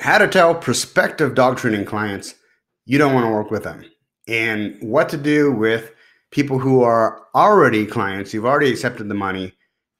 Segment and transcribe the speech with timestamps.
[0.00, 2.34] how to tell prospective dog training clients
[2.86, 3.84] you don't want to work with them,
[4.26, 5.92] and what to do with
[6.30, 9.52] people who are already clients, you've already accepted the money,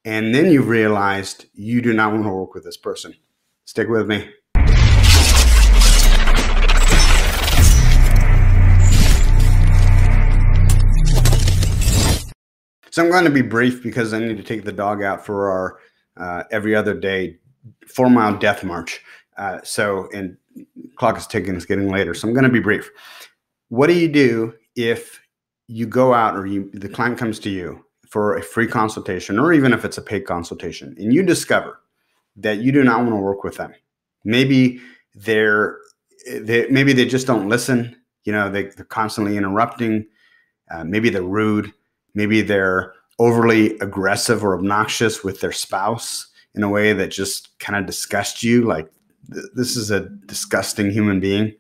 [0.07, 3.15] and then you've realized you do not want to work with this person.
[3.67, 4.31] Stick with me.
[12.91, 15.51] So I'm going to be brief because I need to take the dog out for
[15.51, 15.79] our
[16.17, 17.37] uh, every other day
[17.87, 19.03] four mile death march.
[19.41, 20.37] Uh, so, and
[20.97, 22.15] clock is ticking, it's getting later.
[22.15, 22.91] So I'm going to be brief.
[23.69, 25.21] What do you do if
[25.67, 29.53] you go out or you the client comes to you for a free consultation, or
[29.53, 31.81] even if it's a paid consultation, and you discover
[32.37, 33.73] that you do not want to work with them?
[34.25, 34.81] Maybe
[35.15, 35.79] they're
[36.29, 37.97] they, maybe they just don't listen.
[38.25, 40.07] You know, they, they're constantly interrupting.
[40.71, 41.73] Uh, maybe they're rude
[42.15, 47.79] maybe they're overly aggressive or obnoxious with their spouse in a way that just kind
[47.79, 48.91] of disgusts you like
[49.29, 51.55] this is a disgusting human being.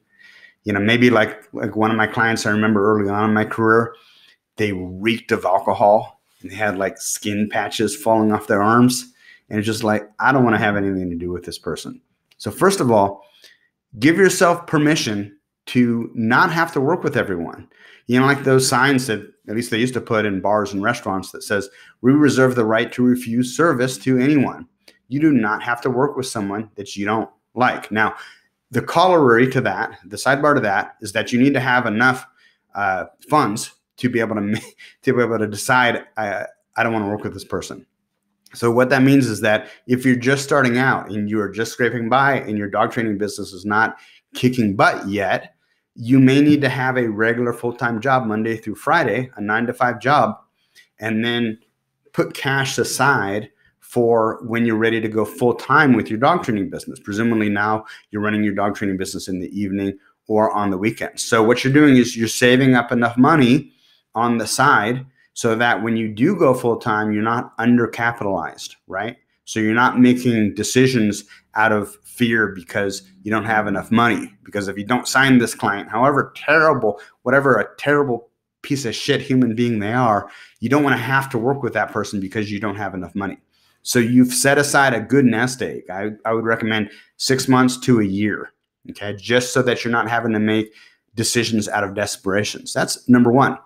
[0.65, 3.47] You know maybe like like one of my clients i remember early on in my
[3.47, 3.95] career
[4.57, 9.13] they reeked of alcohol and they had like skin patches falling off their arms.
[9.49, 12.01] And it's just like i don't want to have anything to do with this person.
[12.37, 13.25] So first of all
[13.99, 15.37] give yourself permission
[15.67, 17.69] to not have to work with everyone.
[18.07, 20.83] You know like those signs that at least they used to put in bars and
[20.83, 21.71] restaurants that says
[22.02, 24.67] we reserve the right to refuse service to anyone.
[25.09, 27.90] You do not have to work with someone that you don't like.
[27.90, 28.15] Now
[28.70, 32.26] the corollary to that the sidebar to that is that you need to have enough
[32.74, 34.60] uh, funds to be able to
[35.02, 37.87] to be able to decide I, I don't want to work with this person.
[38.52, 41.73] So what that means is that if you're just starting out and you are just
[41.73, 43.96] scraping by and your dog training business is not
[44.34, 45.54] kicking butt yet
[45.95, 49.66] you may need to have a regular full time job Monday through Friday, a nine
[49.66, 50.38] to five job,
[50.98, 51.59] and then
[52.12, 53.51] put cash aside
[53.91, 57.01] for when you're ready to go full time with your dog training business.
[57.01, 61.19] Presumably, now you're running your dog training business in the evening or on the weekend.
[61.19, 63.73] So, what you're doing is you're saving up enough money
[64.15, 69.17] on the side so that when you do go full time, you're not undercapitalized, right?
[69.45, 71.25] So you're not making decisions
[71.57, 74.33] out of fear because you don't have enough money.
[74.45, 78.28] Because if you don't sign this client, however terrible, whatever a terrible
[78.62, 80.31] piece of shit human being they are,
[80.61, 83.17] you don't want to have to work with that person because you don't have enough
[83.17, 83.39] money.
[83.83, 85.85] So you've set aside a good nest egg.
[85.91, 88.53] I, I would recommend six months to a year,
[88.91, 90.73] okay, just so that you're not having to make
[91.15, 92.73] decisions out of desperations.
[92.73, 93.59] That's number one.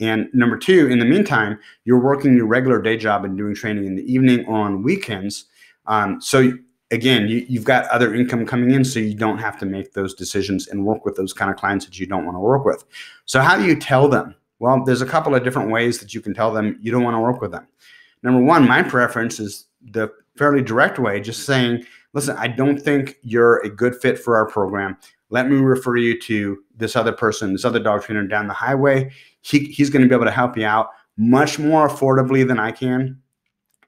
[0.00, 3.86] And number two, in the meantime, you're working your regular day job and doing training
[3.86, 5.44] in the evening on weekends.
[5.86, 6.52] Um, so
[6.90, 10.14] again, you, you've got other income coming in, so you don't have to make those
[10.14, 12.84] decisions and work with those kind of clients that you don't want to work with.
[13.26, 14.34] So how do you tell them?
[14.58, 17.14] Well, there's a couple of different ways that you can tell them you don't want
[17.14, 17.66] to work with them.
[18.22, 23.16] Number one, my preference is the fairly direct way, just saying, listen, I don't think
[23.22, 24.96] you're a good fit for our program.
[25.30, 29.10] Let me refer you to this other person, this other dog trainer down the highway.
[29.42, 32.72] He, he's going to be able to help you out much more affordably than I
[32.72, 33.20] can.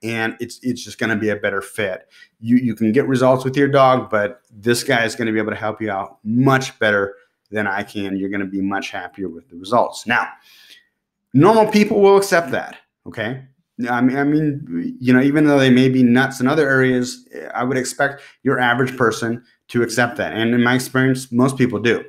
[0.05, 2.09] And it's it's just going to be a better fit.
[2.41, 5.39] You you can get results with your dog, but this guy is going to be
[5.39, 7.15] able to help you out much better
[7.53, 8.17] than I can.
[8.17, 10.05] You're going to be much happier with the results.
[10.05, 10.29] Now,
[11.35, 12.79] normal people will accept that.
[13.07, 13.45] Okay.
[13.89, 17.27] I mean, I mean, you know, even though they may be nuts in other areas,
[17.55, 20.35] I would expect your average person to accept that.
[20.35, 22.05] And in my experience, most people do.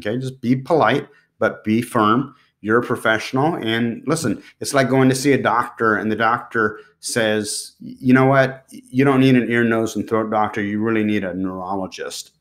[0.00, 1.06] Okay, just be polite,
[1.38, 2.34] but be firm.
[2.62, 3.54] You're a professional.
[3.54, 8.24] And listen, it's like going to see a doctor, and the doctor says, you know
[8.24, 8.64] what?
[8.70, 10.62] You don't need an ear, nose, and throat doctor.
[10.62, 12.32] You really need a neurologist.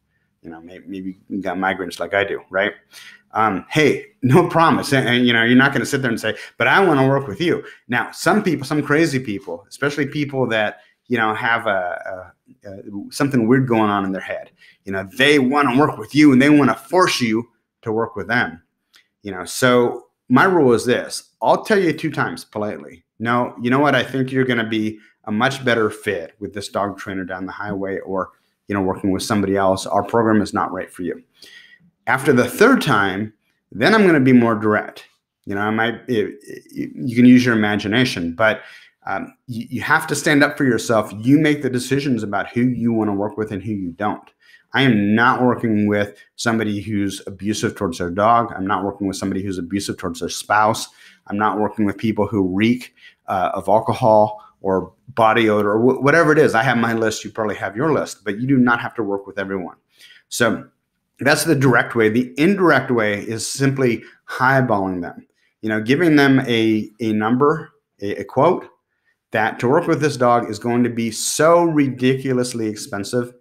[0.42, 2.74] You know, maybe, maybe you got migraines like I do, right?
[3.34, 4.94] Um, hey, no promise.
[4.94, 7.00] And, and, you know, you're not going to sit there and say, but I want
[7.00, 7.64] to work with you.
[7.88, 12.34] Now, some people, some crazy people, especially people that, you know, have a,
[12.66, 14.52] a, a something weird going on in their head.
[14.86, 17.50] You know, they want to work with you and they want to force you
[17.82, 18.62] to work with them.
[19.22, 23.04] You know, so my rule is this I'll tell you two times politely.
[23.20, 23.96] No, you know what?
[23.96, 27.46] I think you're going to be a much better fit with this dog trainer down
[27.46, 28.32] the highway or,
[28.68, 29.86] you know, working with somebody else.
[29.86, 31.24] Our program is not right for you.
[32.08, 33.34] After the third time,
[33.72, 35.06] then I'm going to be more direct.
[35.46, 38.62] You know, I might, it, it, you can use your imagination, but
[39.06, 41.12] um, you, you have to stand up for yourself.
[41.18, 44.30] You make the decisions about who you want to work with and who you don't.
[44.74, 48.52] I am not working with somebody who's abusive towards their dog.
[48.56, 50.88] I'm not working with somebody who's abusive towards their spouse.
[51.28, 52.94] I'm not working with people who reek
[53.28, 56.56] uh, of alcohol or body odor or wh- whatever it is.
[56.56, 57.24] I have my list.
[57.24, 59.76] You probably have your list, but you do not have to work with everyone.
[60.30, 60.68] So
[61.20, 62.10] that's the direct way.
[62.10, 65.28] The indirect way is simply highballing them.
[65.62, 67.72] You know, giving them a a number,
[68.02, 68.68] a, a quote
[69.32, 73.34] that to work with this dog is going to be so ridiculously expensive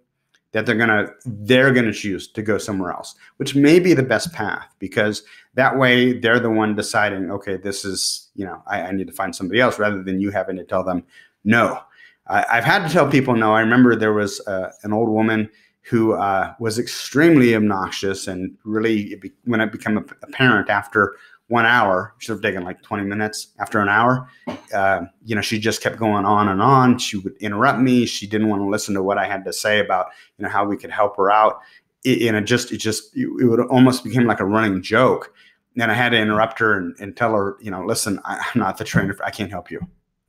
[0.53, 4.31] that they're gonna they're gonna choose to go somewhere else, which may be the best
[4.33, 5.23] path because
[5.55, 9.13] that way they're the one deciding, okay, this is you know I, I need to
[9.13, 11.03] find somebody else rather than you having to tell them
[11.43, 11.79] no.
[12.27, 13.53] I, have had to tell people no.
[13.53, 15.49] I remember there was uh, an old woman
[15.83, 21.15] who uh, was extremely obnoxious and really when it became apparent after
[21.47, 24.29] one hour should have taken like 20 minutes after an hour
[24.73, 26.97] uh, you know she just kept going on and on.
[26.97, 28.05] She would interrupt me.
[28.05, 30.07] She didn't want to listen to what i had to say about
[30.37, 31.59] you know how we could help her out.
[32.03, 35.33] It, and it just it just it would almost became like a running joke.
[35.79, 38.61] And i had to interrupt her and, and tell her you know listen I, am
[38.61, 39.17] not the trainer.
[39.23, 39.79] I can't help you.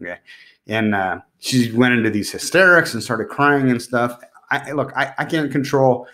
[0.01, 0.19] Okay?
[0.67, 4.19] And uh, she went into these hysterics and started crying and stuff
[4.61, 6.07] I, look I, I can't control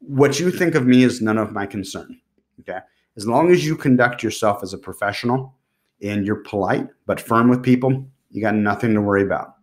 [0.00, 2.20] what you think of me is none of my concern
[2.60, 2.78] okay
[3.18, 5.52] as long as you conduct yourself as a professional
[6.00, 9.54] and you're polite but firm with people, you got nothing to worry about.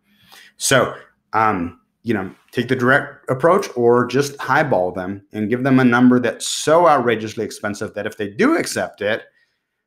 [0.58, 0.94] So,
[1.32, 5.86] um, you know, take the direct approach or just highball them and give them a
[5.86, 9.24] number that's so outrageously expensive that if they do accept it,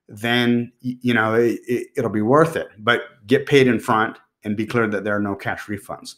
[0.08, 2.68] then you know it, it, will be worth it.
[2.78, 6.14] But get paid in front and be clear that there are no cash refunds.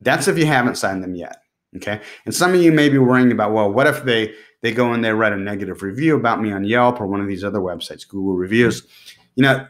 [0.00, 1.38] That's if you haven't signed them yet.
[1.76, 2.00] Okay.
[2.24, 5.02] And some of you may be worrying about, well, what if they they go in
[5.02, 8.08] there, write a negative review about me on Yelp or one of these other websites,
[8.08, 8.86] Google reviews.
[9.34, 9.66] You know,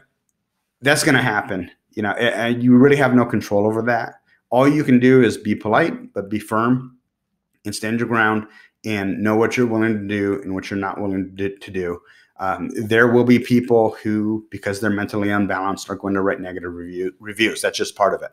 [0.81, 1.69] that's going to happen.
[1.91, 4.13] You know, and you really have no control over that.
[4.51, 6.97] All you can do is be polite, but be firm
[7.65, 8.47] and stand your ground
[8.85, 11.99] and know what you're willing to do and what you're not willing to do.
[12.37, 16.73] Um, there will be people who, because they're mentally unbalanced, are going to write negative
[16.73, 17.61] review, reviews.
[17.61, 18.31] That's just part of it.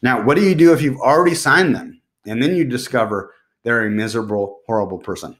[0.00, 3.86] Now, what do you do if you've already signed them and then you discover they're
[3.86, 5.36] a miserable, horrible person?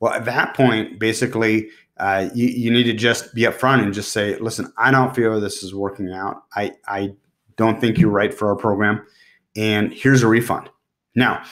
[0.00, 1.68] Well, at that point, basically,
[1.98, 5.40] uh, you, you need to just be upfront and just say, listen, I don't feel
[5.40, 6.42] this is working out.
[6.56, 7.14] I, I
[7.56, 9.04] don't think you're right for our program.
[9.56, 10.70] And here's a refund.
[11.14, 11.44] Now,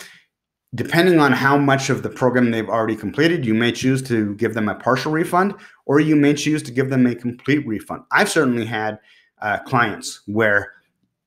[0.75, 4.55] depending on how much of the program they've already completed, you may choose to give
[4.55, 5.55] them a partial refund
[5.87, 8.02] or you may choose to give them a complete refund.
[8.12, 8.99] I've certainly had
[9.43, 10.75] uh, clients where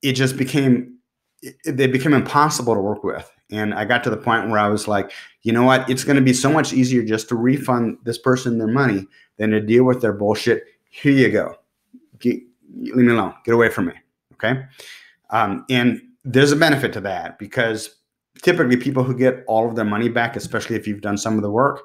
[0.01, 0.98] it just became,
[1.42, 3.30] it, they became impossible to work with.
[3.51, 5.12] And I got to the point where I was like,
[5.42, 5.89] you know what?
[5.89, 9.06] It's going to be so much easier just to refund this person their money
[9.38, 10.63] than to deal with their bullshit.
[10.89, 11.56] Here you go.
[12.19, 12.42] Get,
[12.74, 13.34] leave me alone.
[13.44, 13.94] Get away from me.
[14.34, 14.63] Okay.
[15.30, 17.98] Um, and there's a benefit to that because
[18.42, 21.44] typically people who get all of their money back, especially if you've done some of
[21.44, 21.84] the work,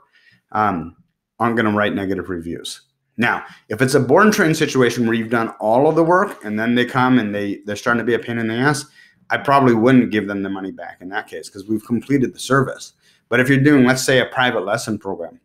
[0.52, 0.96] um,
[1.38, 2.82] aren't going to write negative reviews.
[3.16, 6.44] Now, if it's a board and train situation where you've done all of the work
[6.44, 8.86] and then they come and they they're starting to be a pain in the ass,
[9.30, 12.38] I probably wouldn't give them the money back in that case because we've completed the
[12.38, 12.92] service.
[13.28, 15.40] But if you're doing, let's say, a private lesson program,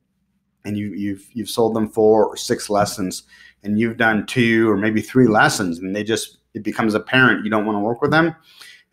[0.65, 3.23] and you, you've you've sold them four or six lessons,
[3.63, 7.49] and you've done two or maybe three lessons, and they just it becomes apparent you
[7.49, 8.35] don't want to work with them,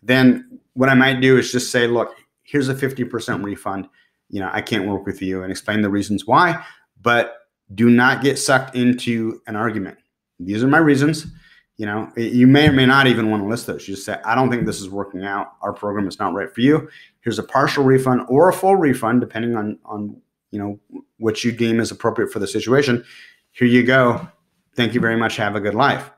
[0.01, 3.87] then what I might do is just say, look, here's a 50% refund.
[4.29, 6.63] You know, I can't work with you, and explain the reasons why.
[7.01, 7.37] But
[7.73, 9.97] do not get sucked into an argument.
[10.39, 11.27] These are my reasons
[11.81, 13.87] you know, you may or may not even want to list those.
[13.87, 15.53] You just say, I don't think this is working out.
[15.63, 16.87] Our program is not right for you.
[17.21, 20.21] Here's a partial refund or a full refund, depending on on
[20.51, 20.79] you know
[21.17, 23.03] what you deem is appropriate for the situation.
[23.53, 24.27] Here you go.
[24.75, 25.37] Thank you very much.
[25.37, 26.11] Have a good life,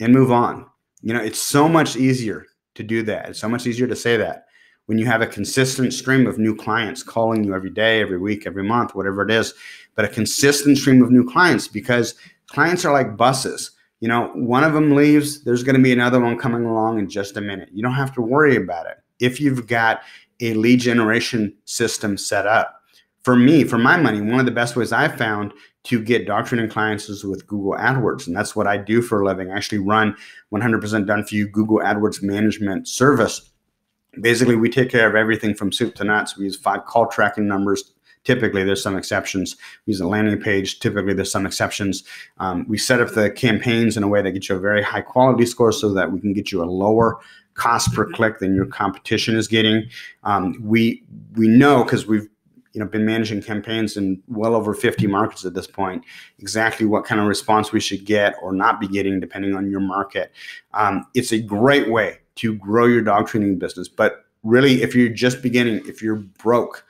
[0.00, 0.66] and move on.
[1.00, 3.30] You know, it's so much easier to do that.
[3.30, 4.46] It's so much easier to say that
[4.86, 8.46] when you have a consistent stream of new clients calling you every day, every week,
[8.46, 9.54] every month, whatever it is,
[9.94, 12.14] but a consistent stream of new clients because
[12.46, 13.70] clients are like buses
[14.04, 17.08] you know, one of them leaves, there's going to be another one coming along in
[17.08, 17.70] just a minute.
[17.72, 20.02] You don't have to worry about it if you've got
[20.42, 22.82] a lead generation system set up.
[23.22, 25.54] For me, for my money, one of the best ways I've found
[25.84, 28.26] to get dog and clients with Google AdWords.
[28.26, 29.50] And that's what I do for a living.
[29.50, 30.16] I actually run
[30.52, 33.50] 100% done for you Google AdWords management service.
[34.20, 36.36] Basically, we take care of everything from soup to nuts.
[36.36, 39.56] We use five call tracking numbers Typically, there's some exceptions.
[39.86, 40.80] We use a landing page.
[40.80, 42.04] Typically, there's some exceptions.
[42.38, 45.02] Um, we set up the campaigns in a way that gets you a very high
[45.02, 47.18] quality score so that we can get you a lower
[47.52, 49.84] cost per click than your competition is getting.
[50.24, 52.28] Um, we we know because we've
[52.74, 56.04] you know been managing campaigns in well over 50 markets at this point
[56.38, 59.80] exactly what kind of response we should get or not be getting depending on your
[59.80, 60.32] market
[60.74, 65.08] um, it's a great way to grow your dog training business but really if you're
[65.08, 66.84] just beginning if you're broke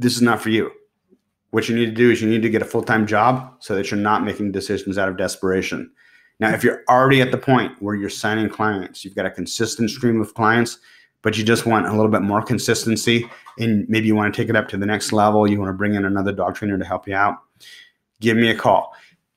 [0.00, 0.72] this is not for you.
[1.50, 3.74] What you need to do is you need to get a full time job so
[3.74, 5.90] that you're not making decisions out of desperation.
[6.38, 9.90] Now, if you're already at the point where you're signing clients, you've got a consistent
[9.90, 10.78] stream of clients,
[11.22, 14.48] but you just want a little bit more consistency and maybe you want to take
[14.48, 16.84] it up to the next level, you want to bring in another dog trainer to
[16.84, 17.38] help you out,
[18.20, 18.94] give me a call.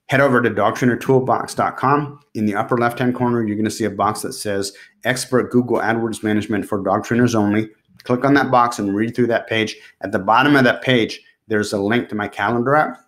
[0.08, 2.20] Head over to dogtrainertoolbox.com.
[2.36, 4.74] In the upper left hand corner, you're going to see a box that says
[5.06, 7.70] Expert Google AdWords Management for Dog Trainers Only
[8.04, 9.78] Click on that box and read through that page.
[10.02, 13.00] At the bottom of that page, there's a link to my calendar app.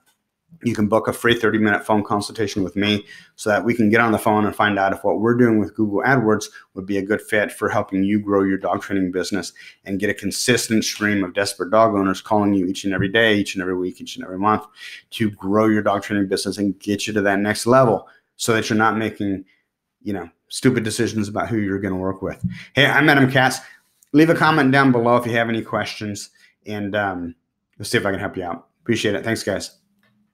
[0.64, 3.90] You can book a free 30 minute phone consultation with me so that we can
[3.90, 6.86] get on the phone and find out if what we're doing with Google AdWords would
[6.86, 9.54] be a good fit for helping you grow your dog training business
[9.86, 13.36] and get a consistent stream of desperate dog owners calling you each and every day,
[13.36, 14.66] each and every week, each and every month
[15.12, 18.08] to grow your dog training business and get you to that next level
[18.38, 19.46] so that you're not making,
[20.04, 22.44] you know, stupid decisions about who you're going to work with.
[22.74, 23.60] Hey, I'm Adam Katz.
[24.14, 26.30] Leave a comment down below if you have any questions
[26.66, 27.36] and um,
[27.78, 28.68] Let's see if I can help you out.
[28.82, 29.24] Appreciate it.
[29.24, 29.78] Thanks, guys.